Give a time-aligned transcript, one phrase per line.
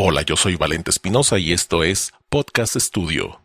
[0.00, 3.40] Hola, yo soy Valente Espinosa y esto es Podcast Studio.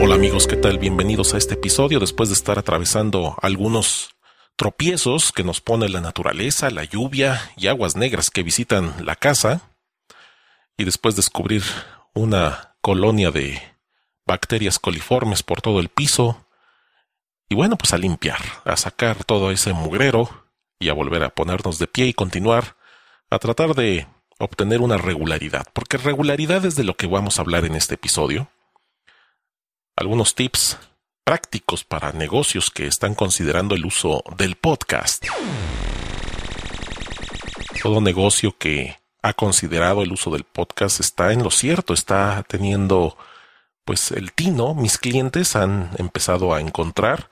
[0.00, 0.78] Hola amigos, ¿qué tal?
[0.78, 4.14] Bienvenidos a este episodio después de estar atravesando algunos
[4.56, 9.73] tropiezos que nos pone la naturaleza, la lluvia y aguas negras que visitan la casa
[10.76, 11.62] y después descubrir
[12.14, 13.60] una colonia de
[14.26, 16.46] bacterias coliformes por todo el piso.
[17.48, 21.78] Y bueno, pues a limpiar, a sacar todo ese mugrero y a volver a ponernos
[21.78, 22.76] de pie y continuar
[23.30, 24.06] a tratar de
[24.38, 28.48] obtener una regularidad, porque regularidad es de lo que vamos a hablar en este episodio.
[29.96, 30.78] Algunos tips
[31.24, 35.24] prácticos para negocios que están considerando el uso del podcast.
[37.82, 43.16] Todo negocio que ha considerado el uso del podcast está en lo cierto, está teniendo
[43.86, 47.30] pues el tino, mis clientes han empezado a encontrar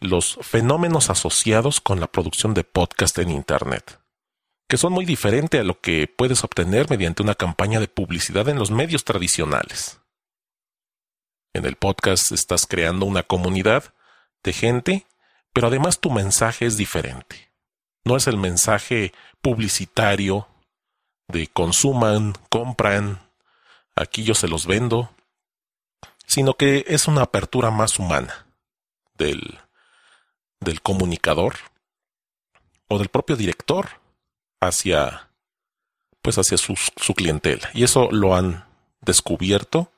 [0.00, 4.00] los fenómenos asociados con la producción de podcast en Internet,
[4.68, 8.58] que son muy diferentes a lo que puedes obtener mediante una campaña de publicidad en
[8.58, 10.02] los medios tradicionales.
[11.54, 13.94] En el podcast estás creando una comunidad
[14.44, 15.06] de gente,
[15.54, 17.50] pero además tu mensaje es diferente.
[18.04, 20.48] No es el mensaje publicitario
[21.28, 23.20] de consuman, compran,
[23.94, 25.10] aquí yo se los vendo,
[26.26, 28.46] sino que es una apertura más humana
[29.14, 29.58] del,
[30.60, 31.56] del comunicador
[32.88, 34.00] o del propio director
[34.60, 35.28] hacia
[36.22, 37.70] pues hacia su, su clientela.
[37.74, 38.66] Y eso lo han
[39.00, 39.92] descubierto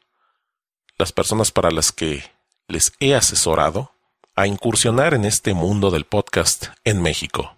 [0.99, 2.23] las personas para las que
[2.69, 3.93] les he asesorado
[4.37, 7.57] a incursionar en este mundo del podcast en México.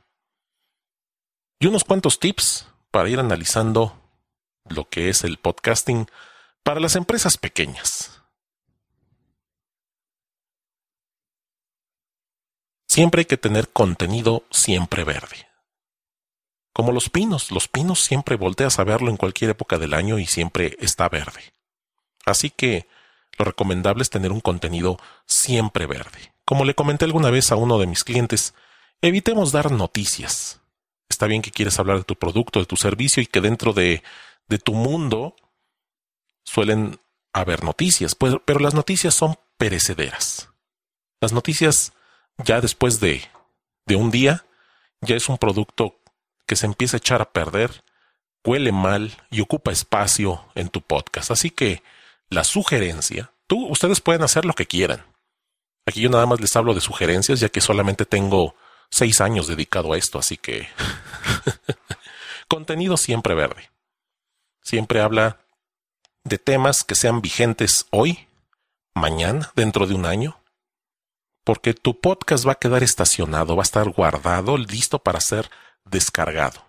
[1.58, 3.98] Y unos cuantos tips para ir analizando
[4.68, 6.06] lo que es el podcasting
[6.62, 8.22] para las empresas pequeñas.
[12.86, 15.48] Siempre hay que tener contenido siempre verde.
[16.74, 20.26] Como los pinos, los pinos siempre volteas a verlo en cualquier época del año y
[20.26, 21.54] siempre está verde.
[22.26, 22.86] Así que
[23.38, 26.34] lo recomendable es tener un contenido siempre verde.
[26.44, 28.52] Como le comenté alguna vez a uno de mis clientes,
[29.00, 30.61] evitemos dar noticias
[31.12, 34.02] está bien que quieres hablar de tu producto, de tu servicio y que dentro de,
[34.48, 35.36] de tu mundo
[36.44, 36.98] suelen
[37.32, 40.50] haber noticias, pues, pero las noticias son perecederas.
[41.20, 41.92] Las noticias
[42.44, 43.22] ya después de,
[43.86, 44.44] de un día
[45.00, 45.96] ya es un producto
[46.46, 47.84] que se empieza a echar a perder,
[48.44, 51.30] huele mal y ocupa espacio en tu podcast.
[51.30, 51.82] Así que
[52.28, 55.04] la sugerencia, tú, ustedes pueden hacer lo que quieran.
[55.86, 58.54] Aquí yo nada más les hablo de sugerencias, ya que solamente tengo
[58.92, 60.68] seis años dedicado a esto, así que
[62.48, 63.70] contenido siempre verde.
[64.60, 65.40] Siempre habla
[66.24, 68.28] de temas que sean vigentes hoy,
[68.94, 70.38] mañana, dentro de un año,
[71.42, 75.50] porque tu podcast va a quedar estacionado, va a estar guardado, listo para ser
[75.84, 76.62] descargado.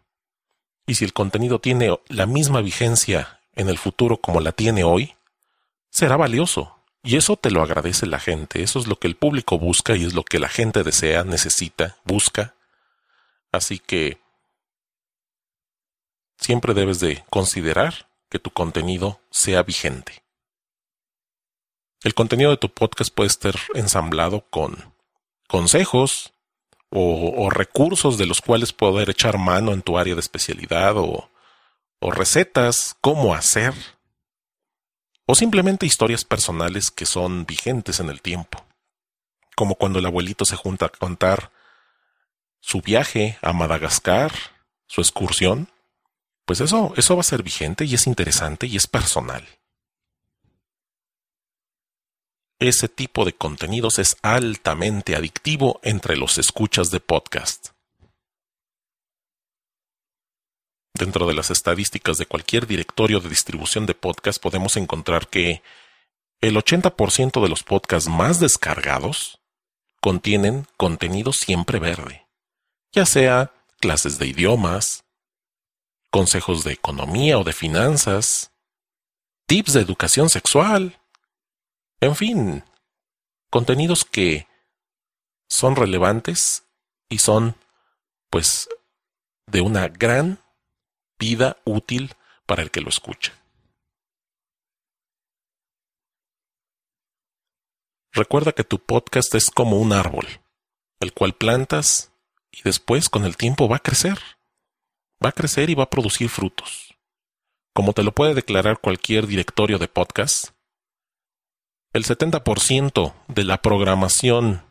[0.87, 5.15] Y si el contenido tiene la misma vigencia en el futuro como la tiene hoy,
[5.89, 6.79] será valioso.
[7.03, 10.05] Y eso te lo agradece la gente, eso es lo que el público busca y
[10.05, 12.55] es lo que la gente desea, necesita, busca.
[13.51, 14.19] Así que
[16.37, 20.23] siempre debes de considerar que tu contenido sea vigente.
[22.03, 24.93] El contenido de tu podcast puede estar ensamblado con
[25.49, 26.33] consejos
[26.89, 31.29] o, recursos de los cuales poder echar mano en tu área de especialidad o,
[31.99, 33.73] o recetas, cómo hacer
[35.25, 38.65] o simplemente historias personales que son vigentes en el tiempo,
[39.55, 41.51] como cuando el abuelito se junta a contar
[42.59, 44.31] su viaje a Madagascar,
[44.87, 45.69] su excursión,
[46.45, 49.47] pues eso, eso va a ser vigente y es interesante y es personal.
[52.59, 57.72] Ese tipo de contenidos es altamente adictivo entre los escuchas de podcast.
[60.93, 65.63] Dentro de las estadísticas de cualquier directorio de distribución de podcast podemos encontrar que
[66.39, 69.39] el 80% de los podcasts más descargados
[70.01, 72.27] contienen contenido siempre verde,
[72.91, 75.03] ya sea clases de idiomas,
[76.11, 78.51] consejos de economía o de finanzas,
[79.47, 80.99] tips de educación sexual,
[82.01, 82.63] en fin,
[83.49, 84.47] contenidos que
[85.47, 86.65] son relevantes
[87.09, 87.55] y son,
[88.29, 88.69] pues,
[89.47, 90.42] de una gran
[91.23, 92.15] vida útil
[92.45, 93.33] para el que lo escucha.
[98.11, 100.27] Recuerda que tu podcast es como un árbol,
[100.99, 102.11] el cual plantas
[102.51, 104.19] y después con el tiempo va a crecer.
[105.23, 106.89] Va a crecer y va a producir frutos.
[107.75, 110.49] como te lo puede declarar cualquier directorio de podcast,
[111.91, 114.61] el 70% de la programación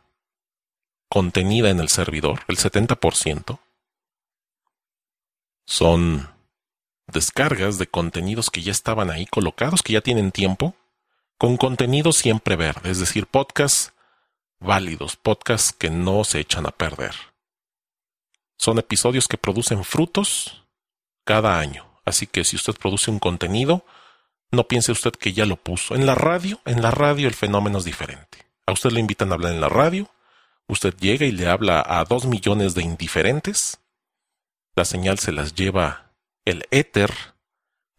[1.09, 3.59] contenida en el servidor, el 70%,
[5.67, 6.32] son
[7.13, 10.75] descargas de contenidos que ya estaban ahí colocados, que ya tienen tiempo,
[11.37, 13.93] con contenido siempre verde, es decir, podcasts
[14.59, 17.13] válidos, podcasts que no se echan a perder.
[18.57, 20.63] Son episodios que producen frutos
[21.25, 21.85] cada año.
[22.05, 23.85] Así que si usted produce un contenido,
[24.51, 25.95] no piense usted que ya lo puso.
[25.95, 28.45] En la radio, en la radio el fenómeno es diferente.
[28.65, 30.09] A usted le invitan a hablar en la radio,
[30.67, 33.79] usted llega y le habla a dos millones de indiferentes,
[34.75, 36.02] la señal se las lleva
[36.45, 37.13] el éter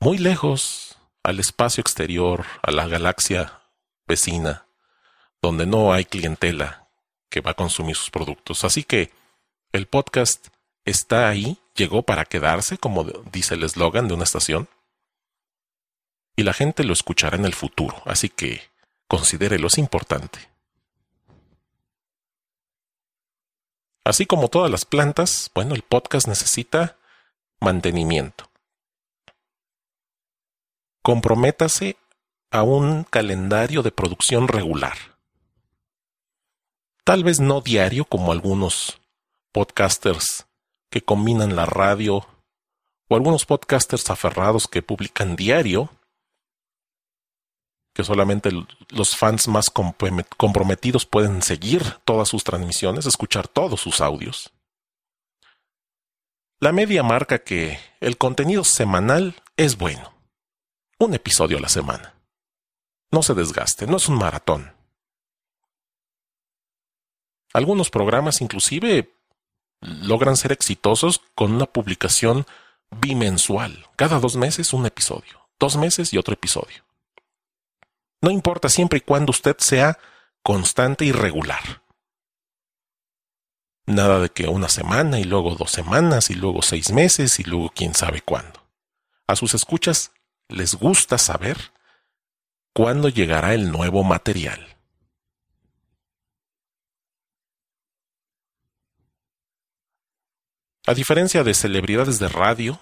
[0.00, 3.62] muy lejos al espacio exterior, a la galaxia
[4.06, 4.66] vecina,
[5.40, 6.88] donde no hay clientela
[7.30, 8.64] que va a consumir sus productos.
[8.64, 9.12] Así que
[9.72, 10.48] el podcast
[10.84, 14.68] está ahí, llegó para quedarse, como dice el eslogan de una estación,
[16.36, 18.62] y la gente lo escuchará en el futuro, así que
[19.08, 20.50] considérelo es importante.
[24.04, 26.98] Así como todas las plantas, bueno, el podcast necesita
[27.60, 28.50] mantenimiento.
[31.02, 31.96] Comprométase
[32.50, 34.96] a un calendario de producción regular.
[37.04, 39.02] Tal vez no diario como algunos
[39.52, 40.46] podcasters
[40.88, 42.26] que combinan la radio
[43.08, 45.90] o algunos podcasters aferrados que publican diario,
[47.92, 48.50] que solamente
[48.88, 54.53] los fans más comprometidos pueden seguir todas sus transmisiones, escuchar todos sus audios.
[56.60, 60.14] La media marca que el contenido semanal es bueno.
[60.98, 62.14] Un episodio a la semana.
[63.10, 64.72] No se desgaste, no es un maratón.
[67.52, 69.14] Algunos programas inclusive
[69.80, 72.46] logran ser exitosos con una publicación
[72.90, 73.86] bimensual.
[73.96, 75.48] Cada dos meses un episodio.
[75.58, 76.84] Dos meses y otro episodio.
[78.20, 79.98] No importa siempre y cuando usted sea
[80.42, 81.83] constante y regular.
[83.86, 87.70] Nada de que una semana y luego dos semanas y luego seis meses y luego
[87.74, 88.66] quién sabe cuándo.
[89.26, 90.12] A sus escuchas
[90.48, 91.58] les gusta saber
[92.72, 94.76] cuándo llegará el nuevo material.
[100.86, 102.78] A diferencia de celebridades de radio,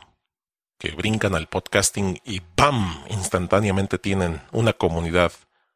[0.78, 3.04] que brincan al podcasting y ¡bam!
[3.08, 5.30] instantáneamente tienen una comunidad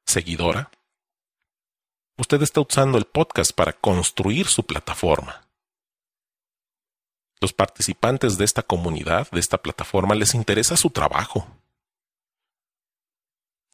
[0.05, 0.70] seguidora,
[2.19, 5.47] usted está usando el podcast para construir su plataforma.
[7.41, 11.47] Los participantes de esta comunidad, de esta plataforma, les interesa su trabajo,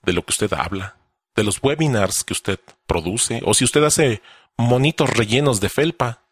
[0.03, 0.97] de lo que usted habla,
[1.37, 4.21] de los webinars que usted produce, o si usted hace
[4.56, 6.23] monitos rellenos de felpa.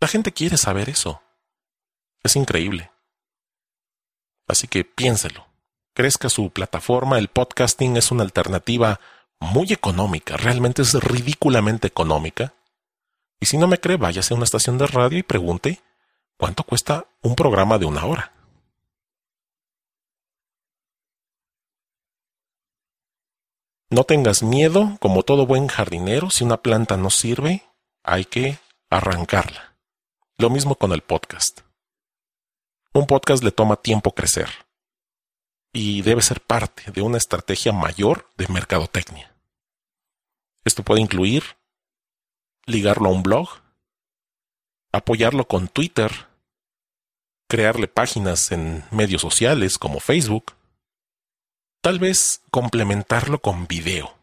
[0.00, 1.22] La gente quiere saber eso.
[2.22, 2.90] Es increíble.
[4.48, 5.46] Así que piénselo.
[5.94, 9.00] Crezca su plataforma, el podcasting es una alternativa
[9.44, 12.54] muy económica, realmente es ridículamente económica.
[13.40, 15.80] Y si no me cree, váyase a una estación de radio y pregunte
[16.36, 18.32] cuánto cuesta un programa de una hora.
[23.90, 27.62] No tengas miedo, como todo buen jardinero, si una planta no sirve,
[28.02, 28.58] hay que
[28.90, 29.76] arrancarla.
[30.36, 31.60] Lo mismo con el podcast.
[32.92, 34.48] Un podcast le toma tiempo crecer
[35.72, 39.33] y debe ser parte de una estrategia mayor de mercadotecnia.
[40.64, 41.44] Esto puede incluir
[42.66, 43.48] ligarlo a un blog,
[44.92, 46.10] apoyarlo con Twitter,
[47.48, 50.54] crearle páginas en medios sociales como Facebook,
[51.82, 54.16] tal vez complementarlo con video.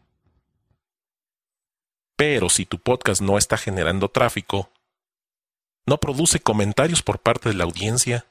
[2.16, 4.70] Pero si tu podcast no está generando tráfico,
[5.86, 8.26] no produce comentarios por parte de la audiencia,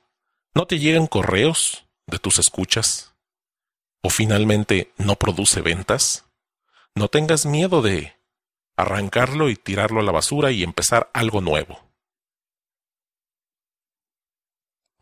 [0.53, 3.13] ¿No te llegan correos de tus escuchas?
[4.03, 6.25] ¿O finalmente no produce ventas?
[6.95, 8.15] No tengas miedo de
[8.75, 11.79] arrancarlo y tirarlo a la basura y empezar algo nuevo.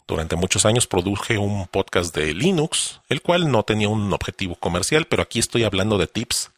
[0.07, 5.05] Durante muchos años produje un podcast de Linux, el cual no tenía un objetivo comercial,
[5.05, 6.51] pero aquí estoy hablando de tips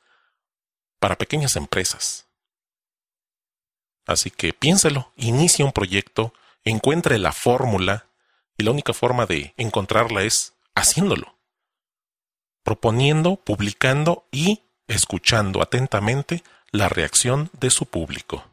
[1.00, 2.28] para pequeñas empresas.
[4.06, 6.34] Así que piénselo, inicia un proyecto,
[6.64, 8.08] encuentre la fórmula
[8.58, 11.38] y la única forma de encontrarla es haciéndolo.
[12.64, 18.46] Proponiendo, publicando y escuchando atentamente la reacción de su público.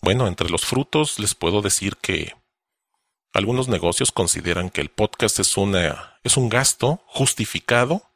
[0.00, 2.34] Bueno, entre los frutos les puedo decir que
[3.32, 8.10] algunos negocios consideran que el podcast es, una, es un gasto justificado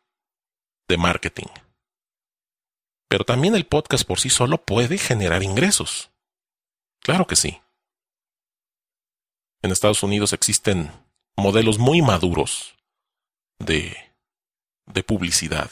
[0.89, 1.47] de marketing.
[3.09, 6.11] Pero también el podcast por sí solo puede generar ingresos.
[7.01, 7.61] Claro que sí.
[9.63, 10.91] En Estados Unidos existen
[11.37, 12.75] modelos muy maduros
[13.59, 14.06] de,
[14.87, 15.71] de publicidad.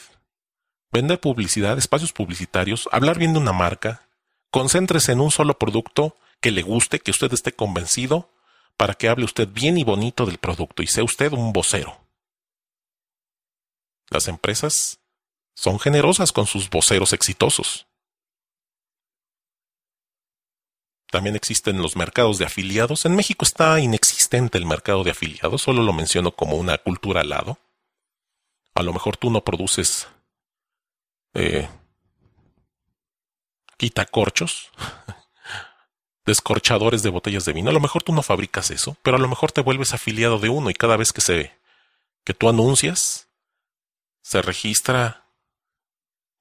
[0.91, 4.07] Vender publicidad, espacios publicitarios, hablar bien de una marca,
[4.51, 8.29] concéntrese en un solo producto que le guste, que usted esté convencido,
[8.77, 11.97] para que hable usted bien y bonito del producto y sea usted un vocero.
[14.09, 14.99] Las empresas
[15.55, 17.87] son generosas con sus voceros exitosos.
[21.09, 23.05] También existen los mercados de afiliados.
[23.05, 27.29] En México está inexistente el mercado de afiliados, solo lo menciono como una cultura al
[27.29, 27.57] lado.
[28.75, 30.07] A lo mejor tú no produces
[31.33, 31.67] eh,
[33.77, 34.71] quitacorchos,
[36.25, 37.69] descorchadores de botellas de vino.
[37.69, 40.49] A lo mejor tú no fabricas eso, pero a lo mejor te vuelves afiliado de
[40.49, 41.53] uno y cada vez que se
[42.23, 43.29] que tú anuncias
[44.21, 45.27] se registra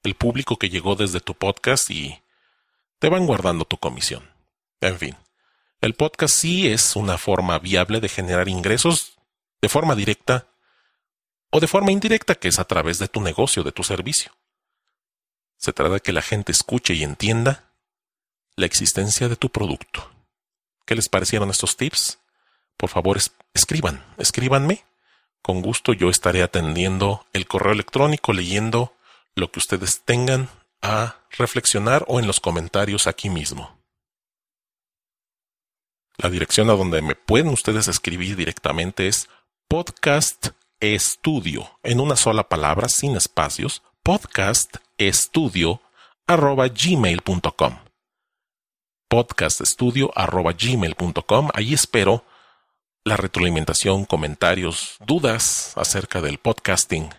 [0.02, 2.22] el público que llegó desde tu podcast y
[2.98, 4.30] te van guardando tu comisión.
[4.80, 5.16] En fin,
[5.80, 9.18] el podcast sí es una forma viable de generar ingresos
[9.60, 10.48] de forma directa
[11.54, 14.32] o de forma indirecta, que es a través de tu negocio, de tu servicio.
[15.56, 17.70] Se trata de que la gente escuche y entienda
[18.56, 20.10] la existencia de tu producto.
[20.84, 22.18] ¿Qué les parecieron estos tips?
[22.76, 23.18] Por favor,
[23.54, 24.84] escriban, escríbanme.
[25.42, 28.92] Con gusto yo estaré atendiendo el correo electrónico, leyendo
[29.36, 30.48] lo que ustedes tengan
[30.82, 33.78] a reflexionar o en los comentarios aquí mismo.
[36.16, 39.28] La dirección a donde me pueden ustedes escribir directamente es
[39.68, 40.48] podcast
[40.80, 45.80] estudio en una sola palabra sin espacios podcast estudio
[46.26, 47.78] gmail.com
[49.08, 52.24] podcast estudio arroba gmail.com ahí espero
[53.04, 57.10] la retroalimentación, comentarios, dudas acerca del podcasting.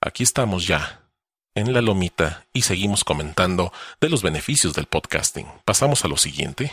[0.00, 1.10] Aquí estamos ya
[1.56, 5.46] en la lomita y seguimos comentando de los beneficios del podcasting.
[5.64, 6.70] Pasamos a lo siguiente.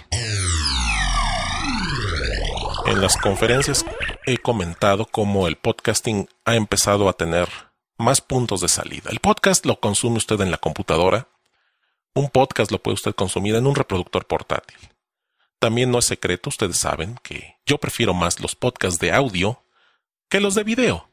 [2.86, 3.84] En las conferencias
[4.26, 7.48] he comentado cómo el podcasting ha empezado a tener
[7.98, 9.10] más puntos de salida.
[9.12, 11.30] El podcast lo consume usted en la computadora.
[12.14, 14.78] Un podcast lo puede usted consumir en un reproductor portátil.
[15.60, 19.64] También no es secreto, ustedes saben que yo prefiero más los podcasts de audio
[20.30, 21.10] que los de video.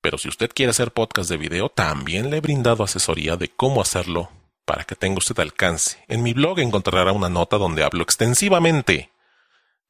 [0.00, 3.80] Pero si usted quiere hacer podcast de video, también le he brindado asesoría de cómo
[3.80, 4.30] hacerlo
[4.64, 6.04] para que tenga usted alcance.
[6.08, 9.10] En mi blog encontrará una nota donde hablo extensivamente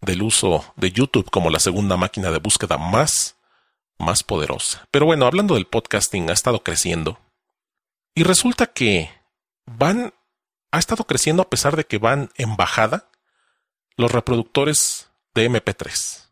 [0.01, 3.37] del uso de YouTube como la segunda máquina de búsqueda más,
[3.99, 4.87] más poderosa.
[4.91, 7.19] Pero bueno, hablando del podcasting, ha estado creciendo.
[8.15, 9.11] Y resulta que
[9.67, 10.15] van,
[10.71, 13.11] ha estado creciendo a pesar de que van en bajada
[13.97, 16.29] los reproductores de MP3.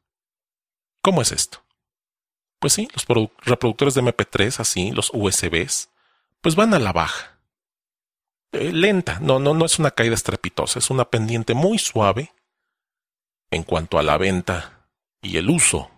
[1.02, 1.62] ¿Cómo es esto?
[2.58, 5.90] Pues sí, los reproductores de MP3, así, los USBs,
[6.40, 7.38] pues van a la baja.
[8.52, 12.32] Eh, lenta, no, no, no es una caída estrepitosa, es una pendiente muy suave
[13.50, 14.88] en cuanto a la venta
[15.22, 15.90] y el uso.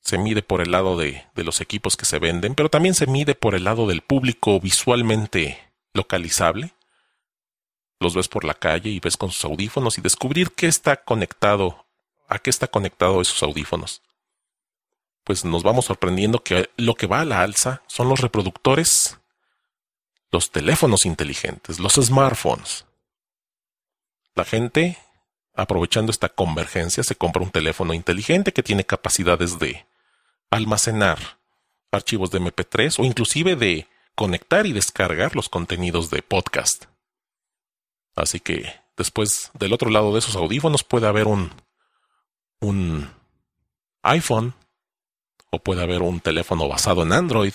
[0.00, 3.34] Se mide por el lado de, los equipos que se venden, pero también se mide
[3.34, 6.74] por el lado del público visualmente localizable.
[7.98, 11.86] Los ves por la calle y ves con sus audífonos y descubrir qué está conectado,
[12.28, 14.02] a qué está conectado esos audífonos.
[15.24, 19.18] Pues nos vamos sorprendiendo que lo que va a la alza son los reproductores,
[20.30, 22.86] los teléfonos inteligentes, los smartphones.
[24.34, 24.96] La gente
[25.60, 29.86] aprovechando esta convergencia, se compra un teléfono inteligente que tiene capacidades de
[30.50, 31.38] almacenar
[31.92, 36.86] archivos de MP3 o inclusive de conectar y descargar los contenidos de podcast.
[38.16, 41.52] Así que después del otro lado de esos audífonos puede haber un,
[42.60, 43.10] un
[44.02, 44.54] iPhone
[45.50, 47.52] o puede haber un teléfono basado en Android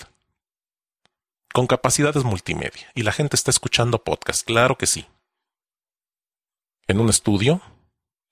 [1.53, 2.91] con capacidades multimedia.
[2.93, 5.07] Y la gente está escuchando podcast, claro que sí.
[6.87, 7.61] En un estudio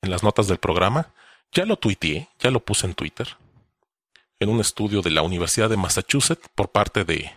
[0.04, 1.12] en las notas del programa.
[1.52, 3.38] Ya lo tuiteé, ya lo puse en Twitter.
[4.40, 7.32] En un estudio de la Universidad de Massachusetts por parte de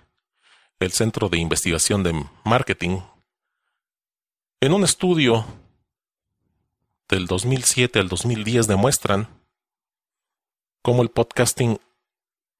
[0.80, 3.00] el Centro de Investigación de Marketing.
[4.60, 5.46] En un estudio
[7.08, 9.28] del 2007 al 2010 demuestran
[10.82, 11.78] cómo el podcasting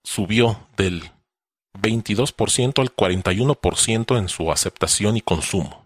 [0.04, 1.10] subió del
[1.74, 5.84] 22% al 41% en su aceptación y consumo.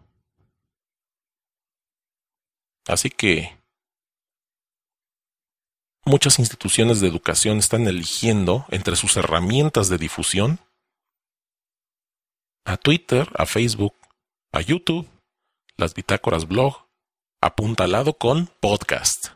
[2.87, 3.60] Así que
[6.05, 10.61] muchas instituciones de educación están eligiendo entre sus herramientas de difusión
[12.65, 13.95] a Twitter, a Facebook,
[14.53, 15.09] a YouTube,
[15.77, 16.87] las bitácoras blog,
[17.41, 19.29] apuntalado con podcast.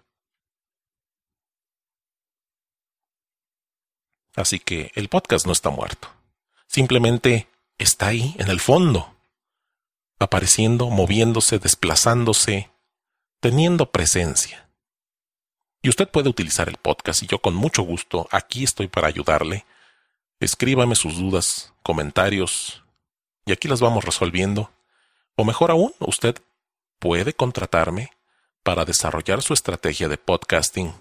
[4.37, 6.09] Así que el podcast no está muerto.
[6.67, 9.17] Simplemente está ahí, en el fondo,
[10.19, 12.71] apareciendo, moviéndose, desplazándose,
[13.41, 14.64] teniendo presencia.
[15.85, 19.67] Y usted puede utilizar el podcast y yo con mucho gusto aquí estoy para ayudarle.
[20.41, 22.83] Escríbame sus dudas, comentarios
[23.45, 24.71] y aquí las vamos resolviendo.
[25.37, 26.37] O mejor aún, usted
[26.99, 28.13] puede contratarme
[28.63, 30.95] para desarrollar su estrategia de podcasting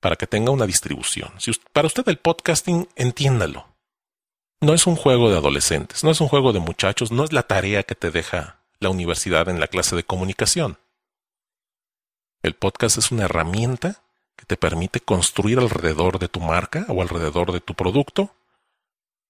[0.00, 1.30] para que tenga una distribución.
[1.38, 3.76] Si para usted el podcasting, entiéndalo.
[4.60, 7.44] No es un juego de adolescentes, no es un juego de muchachos, no es la
[7.44, 10.78] tarea que te deja la universidad en la clase de comunicación.
[12.40, 14.00] El podcast es una herramienta
[14.36, 18.32] que te permite construir alrededor de tu marca o alrededor de tu producto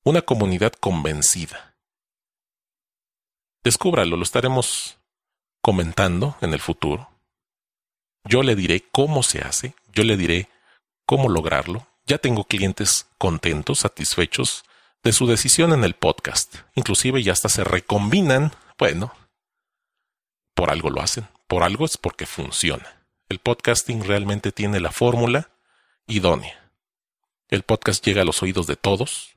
[0.05, 1.75] una comunidad convencida.
[3.65, 4.99] Descúbralo, lo estaremos
[5.63, 7.09] comentando en el futuro.
[8.25, 10.49] Yo le diré cómo se hace, yo le diré
[11.07, 11.87] cómo lograrlo.
[12.07, 14.65] Ya tengo clientes contentos, satisfechos
[15.03, 16.57] de su decisión en el podcast.
[16.75, 18.53] Inclusive ya hasta se recombinan.
[18.79, 19.13] Bueno,
[20.55, 22.98] por algo lo hacen, por algo es porque funciona
[23.29, 25.51] el podcasting realmente tiene la fórmula
[26.07, 26.73] idónea.
[27.49, 29.37] El podcast llega a los oídos de todos,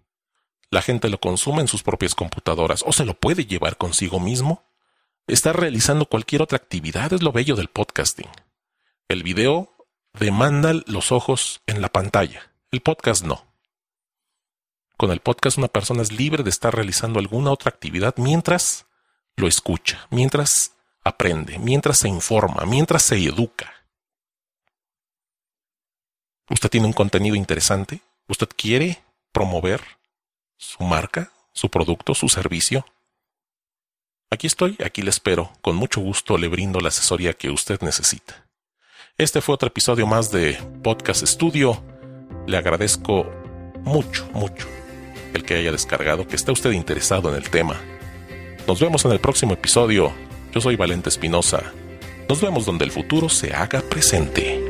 [0.69, 4.63] la gente lo consume en sus propias computadoras o se lo puede llevar consigo mismo.
[5.27, 8.29] Está realizando cualquier otra actividad es lo bello del podcasting.
[9.09, 9.75] El video
[10.13, 13.45] demanda los ojos en la pantalla, el podcast no.
[14.95, 18.85] Con el podcast una persona es libre de estar realizando alguna otra actividad mientras
[19.35, 23.80] lo escucha, mientras aprende, mientras se informa, mientras se educa
[26.49, 29.81] usted tiene un contenido interesante, usted quiere promover
[30.57, 32.85] su marca, su producto, su servicio.
[34.29, 38.45] Aquí estoy, aquí le espero, con mucho gusto le brindo la asesoría que usted necesita.
[39.17, 41.83] Este fue otro episodio más de Podcast Studio.
[42.47, 43.29] Le agradezco
[43.83, 44.67] mucho, mucho
[45.33, 47.79] el que haya descargado, que esté usted interesado en el tema.
[48.67, 50.11] Nos vemos en el próximo episodio.
[50.53, 51.73] Yo soy Valente Espinosa.
[52.27, 54.60] Nos vemos donde el futuro se haga presente.